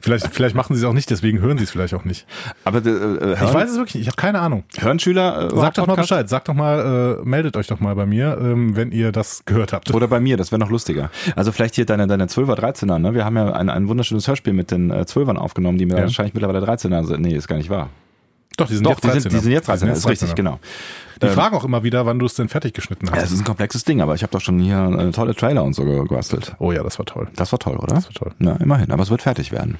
[0.00, 2.26] Vielleicht, vielleicht machen sie es auch nicht, deswegen hören sie es vielleicht auch nicht.
[2.64, 4.64] Aber äh, hören, Ich weiß es wirklich nicht, ich habe keine Ahnung.
[4.78, 5.96] hören Schüler äh, Sagt doch mal?
[5.96, 9.44] Bescheid, sagt doch mal, äh, meldet euch doch mal bei mir, ähm, wenn ihr das
[9.44, 9.92] gehört habt.
[9.94, 11.10] Oder bei mir, das wäre noch lustiger.
[11.36, 13.14] Also vielleicht hier deine, deine 12er, 13er, ne?
[13.14, 16.02] Wir haben ja ein, ein wunderschönes Hörspiel mit den äh, 12ern aufgenommen, die mir Ja.
[16.02, 17.20] wahrscheinlich mittlerweile 13er sind.
[17.22, 17.90] Nee, ist gar nicht wahr.
[18.56, 19.20] Doch, die sind Doch, jetzt die 13.
[19.22, 20.34] sind, die sind jetzt 13er, Die ist richtig, 13er.
[20.34, 20.58] genau.
[21.20, 23.24] Die Ähm, fragen auch immer wieder, wann du es denn fertig geschnitten Ja, hast.
[23.24, 25.74] es ist ein komplexes Ding, aber ich habe doch schon hier äh, tolle Trailer und
[25.74, 26.54] so ge- gebastelt.
[26.58, 27.28] oh ja, das war toll.
[27.36, 27.94] Das war toll, oder?
[27.94, 28.32] Das war toll.
[28.38, 29.76] Na, immerhin, aber es wird fertig werden.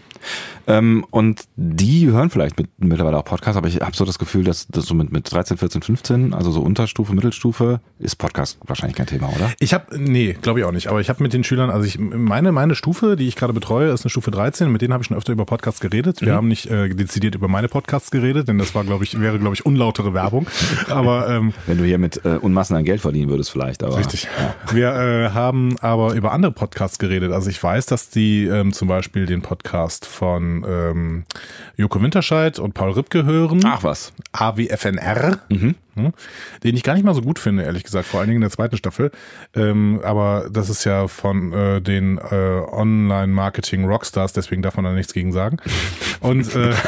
[0.67, 4.45] Ähm, und die hören vielleicht mit, mittlerweile auch Podcasts, aber ich habe so das Gefühl,
[4.45, 8.97] dass das so mit, mit 13, 14, 15, also so Unterstufe, Mittelstufe, ist Podcast wahrscheinlich
[8.97, 9.51] kein Thema, oder?
[9.59, 11.99] Ich habe, nee, glaube ich auch nicht, aber ich habe mit den Schülern, also ich
[11.99, 15.09] meine, meine Stufe, die ich gerade betreue, ist eine Stufe 13, mit denen habe ich
[15.09, 16.21] schon öfter über Podcasts geredet.
[16.23, 19.39] Wir haben nicht äh, dezidiert über meine Podcasts geredet, denn das war, glaube ich, wäre,
[19.39, 20.47] glaube ich, unlautere Werbung.
[20.89, 23.99] Aber ähm, Wenn du hier mit äh, Unmassen an Geld verdienen würdest vielleicht, aber.
[23.99, 24.29] Richtig.
[24.73, 27.33] Wir äh, haben aber über andere Podcasts geredet.
[27.33, 31.25] Also ich weiß, dass die ähm, zum Beispiel den Podcast von ähm,
[31.77, 33.61] Joko Winterscheid und Paul Ripke hören.
[33.65, 34.13] Ach was.
[34.33, 35.39] AWFNR,
[35.95, 36.13] hm,
[36.63, 38.51] den ich gar nicht mal so gut finde, ehrlich gesagt, vor allen Dingen in der
[38.51, 39.11] zweiten Staffel.
[39.55, 45.13] Ähm, aber das ist ja von äh, den äh, Online-Marketing-Rockstars, deswegen darf man da nichts
[45.13, 45.59] gegen sagen.
[46.21, 46.75] Und äh,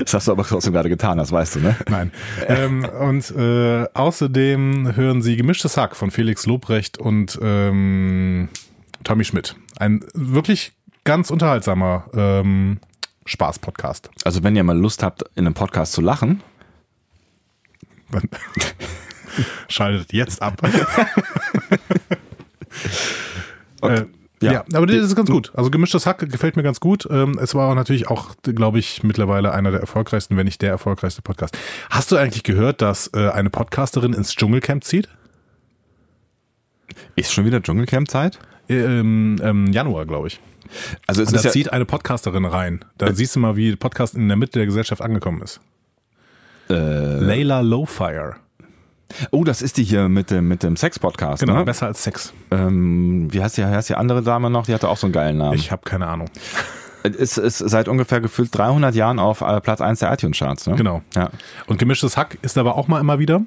[0.00, 1.76] Das hast du aber trotzdem gerade getan, das weißt du, ne?
[1.88, 2.12] Nein.
[2.46, 8.48] ähm, und äh, außerdem hören Sie Gemischtes Hack von Felix Lobrecht und ähm,
[9.04, 9.56] Tommy Schmidt.
[9.76, 10.72] Ein wirklich
[11.04, 12.78] ganz unterhaltsamer ähm,
[13.26, 14.10] Spaß-Podcast.
[14.24, 16.42] Also wenn ihr mal Lust habt, in einem Podcast zu lachen,
[18.12, 18.28] Dann
[19.68, 20.62] Schaltet jetzt ab.
[23.82, 24.04] äh,
[24.40, 24.52] Ja.
[24.52, 24.64] ja.
[24.74, 25.52] aber das ist ganz gut.
[25.54, 27.08] Also gemischtes Hack gefällt mir ganz gut.
[27.10, 31.22] Ähm, es war natürlich auch, glaube ich, mittlerweile einer der erfolgreichsten, wenn nicht der erfolgreichste
[31.22, 31.56] Podcast.
[31.90, 35.08] Hast du eigentlich gehört, dass äh, eine Podcasterin ins Dschungelcamp zieht?
[37.16, 38.38] ist schon wieder Dschungelcamp-Zeit?
[38.68, 40.40] Im ähm, Januar, glaube ich.
[41.06, 42.84] Also es da ist ja, zieht eine Podcasterin rein.
[42.96, 45.60] Da siehst du mal, wie Podcast in der Mitte der Gesellschaft angekommen ist.
[46.72, 48.36] Äh, Layla Lowfire.
[49.30, 51.64] oh, das ist die hier mit dem, mit dem Sex-Podcast, Genau, ne?
[51.64, 52.32] besser als Sex.
[52.50, 54.66] Ähm, wie heißt die, heißt die andere Dame noch?
[54.66, 55.54] Die hatte auch so einen geilen Namen.
[55.54, 56.28] Ich habe keine Ahnung.
[57.04, 60.76] Es ist seit ungefähr gefühlt 300 Jahren auf äh, Platz 1 der iTunes-Charts, ne?
[60.76, 61.02] Genau.
[61.16, 61.30] Ja.
[61.66, 63.42] Und gemischtes Hack ist aber auch mal immer wieder.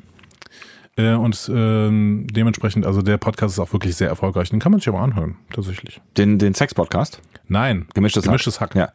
[0.98, 4.50] Äh, und ähm, dementsprechend, also der Podcast ist auch wirklich sehr erfolgreich.
[4.50, 6.02] Den kann man sich aber anhören, tatsächlich.
[6.18, 7.22] Den, den Sex-Podcast?
[7.48, 8.76] Nein, Gemischtes, gemischtes Hack.
[8.76, 8.90] Ja.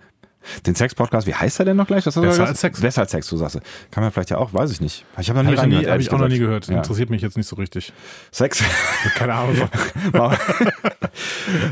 [0.66, 2.05] Den Sex-Podcast, wie heißt er denn noch gleich?
[2.05, 2.81] Du Besser als Sex.
[2.81, 3.61] Besser als Sex, du sagst.
[3.90, 5.05] Kann man vielleicht ja auch, weiß ich nicht.
[5.18, 6.66] Ich habe noch nie Habe ich, nie, hab ich auch noch nie gehört.
[6.68, 6.79] Ja.
[6.79, 7.92] Interessiert mich jetzt nicht so richtig.
[8.31, 8.62] Sex.
[9.16, 9.68] Keine Ahnung.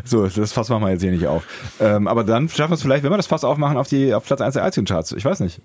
[0.04, 1.44] so, das Fass machen wir jetzt hier nicht auf.
[1.80, 4.24] Ähm, aber dann schaffen wir es vielleicht, wenn wir das Fass aufmachen, auf, die, auf
[4.24, 5.12] Platz 1 der iTunes-Charts.
[5.12, 5.60] Ich weiß nicht.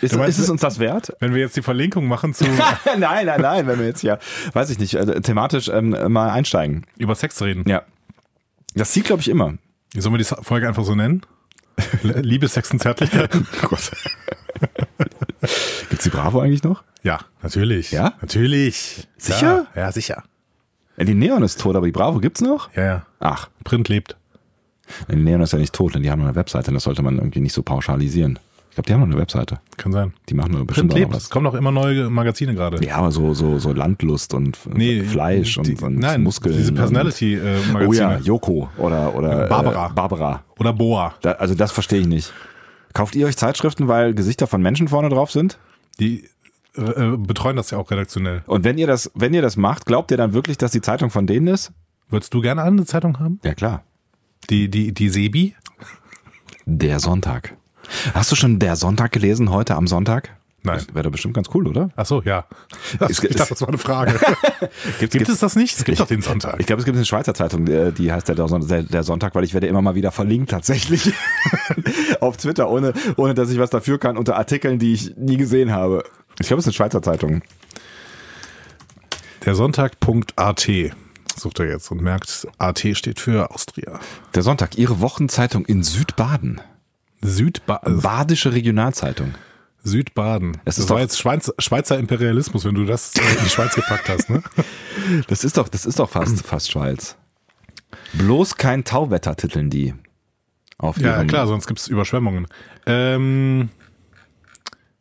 [0.00, 1.14] Ist, meinst, ist es uns das wert?
[1.20, 2.44] Wenn wir jetzt die Verlinkung machen zu
[2.98, 4.18] nein, nein, nein, wenn wir jetzt ja,
[4.52, 6.84] weiß ich nicht, äh, thematisch ähm, mal einsteigen.
[6.96, 7.64] über Sex reden.
[7.68, 7.82] Ja.
[8.74, 9.54] Das zieht, glaube ich, immer.
[9.96, 11.22] Sollen wir die Folge einfach so nennen?
[12.02, 13.30] Liebe, Sex und Zärtlichkeit?
[13.64, 13.90] Oh Gott.
[15.88, 16.82] Gibt's die Bravo eigentlich noch?
[17.02, 17.92] Ja, natürlich.
[17.92, 18.14] Ja?
[18.20, 19.06] Natürlich.
[19.16, 19.66] Sicher?
[19.74, 20.24] Ja, ja, sicher.
[20.96, 22.74] Ja, die Neon ist tot, aber die Bravo gibt's noch?
[22.74, 23.06] Ja, ja.
[23.20, 24.16] Ach, Print lebt.
[25.08, 27.40] die Neon ist ja nicht tot, denn die haben eine Webseite, das sollte man irgendwie
[27.40, 28.38] nicht so pauschalisieren.
[28.78, 29.60] Ich glaube, die haben noch eine Webseite.
[29.76, 30.12] Kann sein.
[30.28, 31.16] Die machen nur bestimmt Print auch lebt.
[31.16, 31.24] was.
[31.24, 32.84] Es kommen auch immer neue Magazine gerade.
[32.86, 36.56] Ja, aber so, so, so Landlust und Nee, Fleisch die, und, und nein, Muskeln.
[36.56, 37.88] Diese Personality-Magazine.
[37.88, 39.86] Oh ja, Joko oder, oder Barbara.
[39.88, 40.44] Äh, Barbara.
[40.60, 41.14] Oder Boa.
[41.22, 42.32] Da, also das verstehe ich nicht.
[42.92, 45.58] Kauft ihr euch Zeitschriften, weil Gesichter von Menschen vorne drauf sind?
[45.98, 46.28] Die
[46.76, 48.44] äh, äh, betreuen das ja auch redaktionell.
[48.46, 51.10] Und wenn ihr das, wenn ihr das macht, glaubt ihr dann wirklich, dass die Zeitung
[51.10, 51.72] von denen ist?
[52.10, 53.40] Würdest du gerne eine Zeitung haben?
[53.42, 53.82] Ja klar.
[54.50, 55.56] Die, die, die Sebi?
[56.64, 57.56] Der Sonntag.
[58.14, 60.30] Hast du schon der Sonntag gelesen heute am Sonntag?
[60.62, 60.84] Nein.
[60.92, 61.90] Wäre doch bestimmt ganz cool, oder?
[61.94, 62.44] Ach so, ja.
[63.08, 64.18] Ich dachte, das war eine Frage.
[64.98, 65.78] Gibt, Gibt es das nicht?
[65.78, 66.56] Es gibt doch den Sonntag.
[66.58, 69.68] Ich glaube, es gibt eine Schweizer Zeitung, die die heißt der Sonntag, weil ich werde
[69.68, 71.12] immer mal wieder verlinkt tatsächlich
[72.20, 75.70] auf Twitter, ohne, ohne dass ich was dafür kann, unter Artikeln, die ich nie gesehen
[75.70, 76.02] habe.
[76.40, 77.42] Ich glaube, es ist eine Schweizer Zeitung.
[79.44, 80.68] Der Sonntag.at
[81.36, 84.00] sucht er jetzt und merkt, AT steht für Austria.
[84.34, 86.60] Der Sonntag, Ihre Wochenzeitung in Südbaden.
[87.20, 89.34] Südba Badische Regionalzeitung.
[89.82, 90.52] Südbaden.
[90.64, 93.48] Es das ist war doch- jetzt Schweiz, Schweizer Imperialismus, wenn du das äh, in die
[93.50, 94.42] Schweiz gepackt hast, ne?
[95.28, 97.16] Das ist doch, das ist doch fast, fast Schweiz.
[98.14, 99.94] Bloß kein Tauwetter titeln die.
[100.76, 102.46] Auf Ja, klar, sonst gibt's Überschwemmungen.
[102.86, 103.70] Ähm,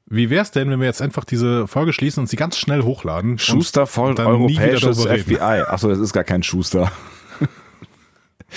[0.06, 3.38] wie wär's denn, wenn wir jetzt einfach diese Folge schließen und sie ganz schnell hochladen?
[3.40, 5.06] Schuster voll dann nie wieder europäisches?
[5.24, 5.64] FBI.
[5.68, 6.92] Achso, das ist gar kein Schuster.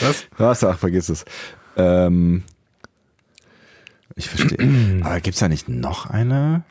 [0.00, 0.26] Was?
[0.38, 0.62] Was?
[0.64, 1.24] Ach, vergiss es.
[1.76, 2.44] Ähm,
[4.20, 4.58] ich verstehe.
[5.02, 6.62] Aber gibt's da nicht noch eine?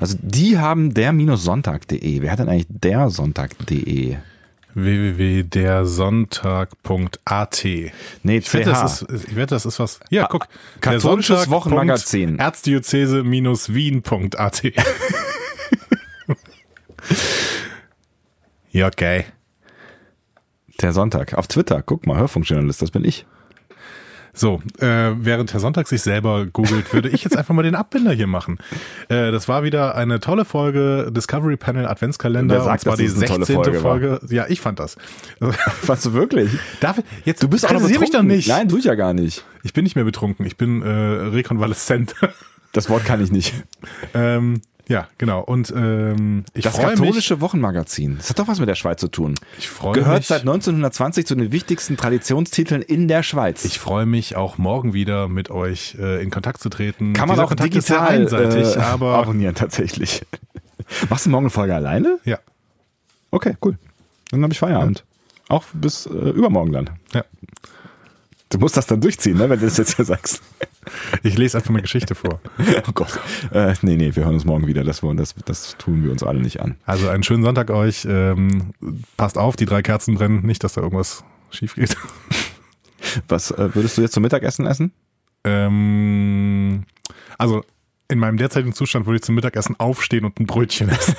[0.00, 2.22] Also die haben der-sonntag.de.
[2.22, 4.16] Wer hat denn eigentlich der Sonntag.de?
[4.74, 7.64] www.dersonntag.at
[8.22, 10.00] Nee, Ich wette, das ist, ich wette, das ist was.
[10.10, 10.46] Ja, guck.
[10.80, 12.38] katholisches Wochenmagazin.
[12.38, 14.62] Erzdiözese-wien.at
[18.70, 19.24] Ja, okay.
[20.80, 21.34] Der Sonntag.
[21.34, 21.82] Auf Twitter.
[21.82, 23.26] Guck mal, Hörfunkjournalist, das bin ich.
[24.38, 28.12] So, äh, während Herr Sonntag sich selber googelt, würde ich jetzt einfach mal den Abbinder
[28.12, 28.58] hier machen.
[29.08, 32.54] Äh, das war wieder eine tolle Folge Discovery Panel Adventskalender.
[32.54, 33.56] Wer sagt, und zwar die es eine tolle 16.
[33.56, 33.80] Folge?
[33.80, 34.20] Folge.
[34.34, 34.96] Ja, ich fand das.
[35.86, 36.52] Was du wirklich?
[36.78, 38.36] Darf jetzt, Du bist auch noch kritisier mich doch betrunken.
[38.36, 38.48] nicht.
[38.48, 39.44] Nein, tu ich ja gar nicht.
[39.64, 40.46] Ich bin nicht mehr betrunken.
[40.46, 42.14] Ich bin äh, rekonvaleszent.
[42.72, 43.54] Das Wort kann ich nicht.
[44.14, 45.40] ähm, ja, genau.
[45.42, 46.98] Und ähm, ich Das freue mich.
[47.00, 48.16] katholische Wochenmagazin.
[48.16, 49.34] Das hat doch was mit der Schweiz zu tun.
[49.58, 50.26] Ich freue Gehört mich.
[50.26, 53.64] seit 1920 zu den wichtigsten Traditionstiteln in der Schweiz.
[53.64, 57.12] Ich freue mich auch morgen wieder mit euch äh, in Kontakt zu treten.
[57.12, 60.22] Kann man Dieser auch Kontakt ist digital einseitig, äh, aber abonnieren tatsächlich.
[61.10, 62.18] Machst du morgen eine Folge alleine?
[62.24, 62.38] ja,
[63.30, 63.76] Okay, cool.
[64.30, 65.04] Dann habe ich Feierabend.
[65.48, 66.90] Auch bis äh, übermorgen dann.
[67.12, 67.24] ja.
[68.50, 70.42] Du musst das dann durchziehen, ne, wenn du das jetzt hier sagst.
[71.22, 72.40] Ich lese einfach eine Geschichte vor.
[72.88, 73.20] Oh Gott.
[73.52, 74.84] Äh, nee, nee, wir hören uns morgen wieder.
[74.84, 76.76] Das, wollen- das, das tun wir uns alle nicht an.
[76.86, 78.06] Also einen schönen Sonntag euch.
[78.08, 78.72] Ähm,
[79.18, 80.46] passt auf, die drei Kerzen brennen.
[80.46, 81.94] Nicht, dass da irgendwas schief geht.
[83.28, 84.92] Was äh, würdest du jetzt zum Mittagessen essen?
[85.44, 86.84] Ähm,
[87.36, 87.62] also
[88.10, 91.14] in meinem derzeitigen Zustand würde ich zum Mittagessen aufstehen und ein Brötchen essen.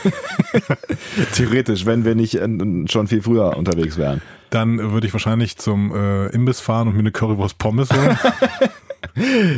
[1.33, 2.47] Theoretisch, wenn wir nicht äh,
[2.87, 4.21] schon viel früher unterwegs wären.
[4.49, 8.17] Dann würde ich wahrscheinlich zum äh, Imbiss fahren und mir eine Currywurst Pommes holen.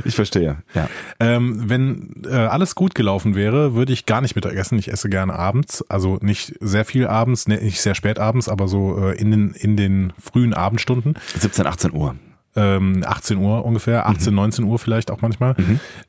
[0.05, 0.57] Ich verstehe.
[0.73, 0.89] Ja.
[1.19, 4.77] ähm, wenn äh, alles gut gelaufen wäre, würde ich gar nicht Mittagessen.
[4.79, 5.83] Ich esse gerne abends.
[5.89, 9.51] Also nicht sehr viel abends, ne, nicht sehr spät abends, aber so äh, in, den,
[9.51, 11.15] in den frühen Abendstunden.
[11.37, 12.15] 17, 18 Uhr.
[12.55, 15.55] Ähm, 18 Uhr ungefähr, 18, 19 Uhr vielleicht auch manchmal.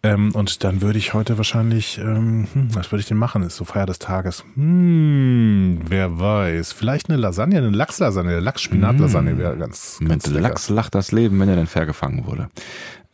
[0.02, 3.42] Ähm, und dann würde ich heute wahrscheinlich, ähm, hm, was würde ich denn machen?
[3.42, 4.44] Ist so Feier des Tages.
[4.54, 6.72] Hm, wer weiß.
[6.72, 10.48] Vielleicht eine Lasagne, eine Lachslasagne, eine Lachs-Spinat-Lasagne wäre ganz, ganz Mit lecker.
[10.48, 12.48] Lachs lacht das Leben, wenn er denn fair gefangen wurde.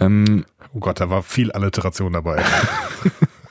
[0.00, 2.42] Ähm, Oh Gott, da war viel Alliteration dabei.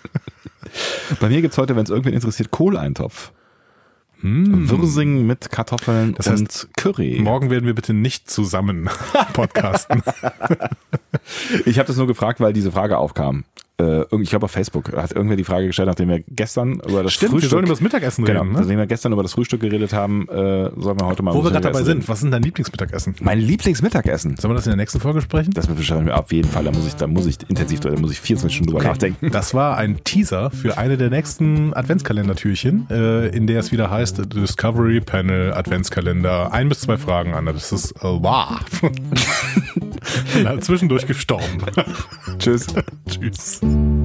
[1.20, 3.32] bei mir gibt's heute, wenn es irgendwen interessiert, Kohleintopf.
[4.22, 4.70] Hm.
[4.70, 7.20] Würsing mit Kartoffeln Das und heißt, Curry.
[7.22, 8.90] Morgen werden wir bitte nicht zusammen
[9.34, 10.04] podcasten.
[11.66, 13.44] Ich habe das nur gefragt, weil diese Frage aufkam.
[13.80, 17.14] Äh, ich glaube auf Facebook hat irgendwer die Frage gestellt, nachdem wir gestern über das
[17.14, 18.54] Stimmt, wir Frühstück sollen über das Mittagessen genau, reden.
[18.54, 18.60] Ne?
[18.60, 21.52] nachdem wir gestern über das Frühstück geredet haben, äh, sollen wir heute mal Wo wir
[21.52, 22.08] gerade dabei sind, reden.
[22.08, 23.16] was ist denn dein Lieblingsmittagessen?
[23.22, 24.38] Mein Lieblingsmittagessen.
[24.38, 25.52] Sollen wir das in der nächsten Folge sprechen?
[25.52, 26.64] Das beschreiben wir auf jeden Fall.
[26.64, 29.30] Da muss ich, da muss ich intensiv drüber, da muss ich 24 Stunden drüber nachdenken.
[29.32, 34.34] Das war ein Teaser für eine der nächsten Adventskalendertürchen, äh, in der es wieder heißt
[34.34, 36.52] Discovery Panel Adventskalender.
[36.52, 37.54] Ein bis zwei Fragen, Anna.
[37.54, 38.60] Das ist äh, wow.
[40.62, 41.62] Zwischendurch gestorben.
[42.40, 42.68] Tschüss.
[43.08, 43.62] Tschüss.
[43.68, 43.97] you.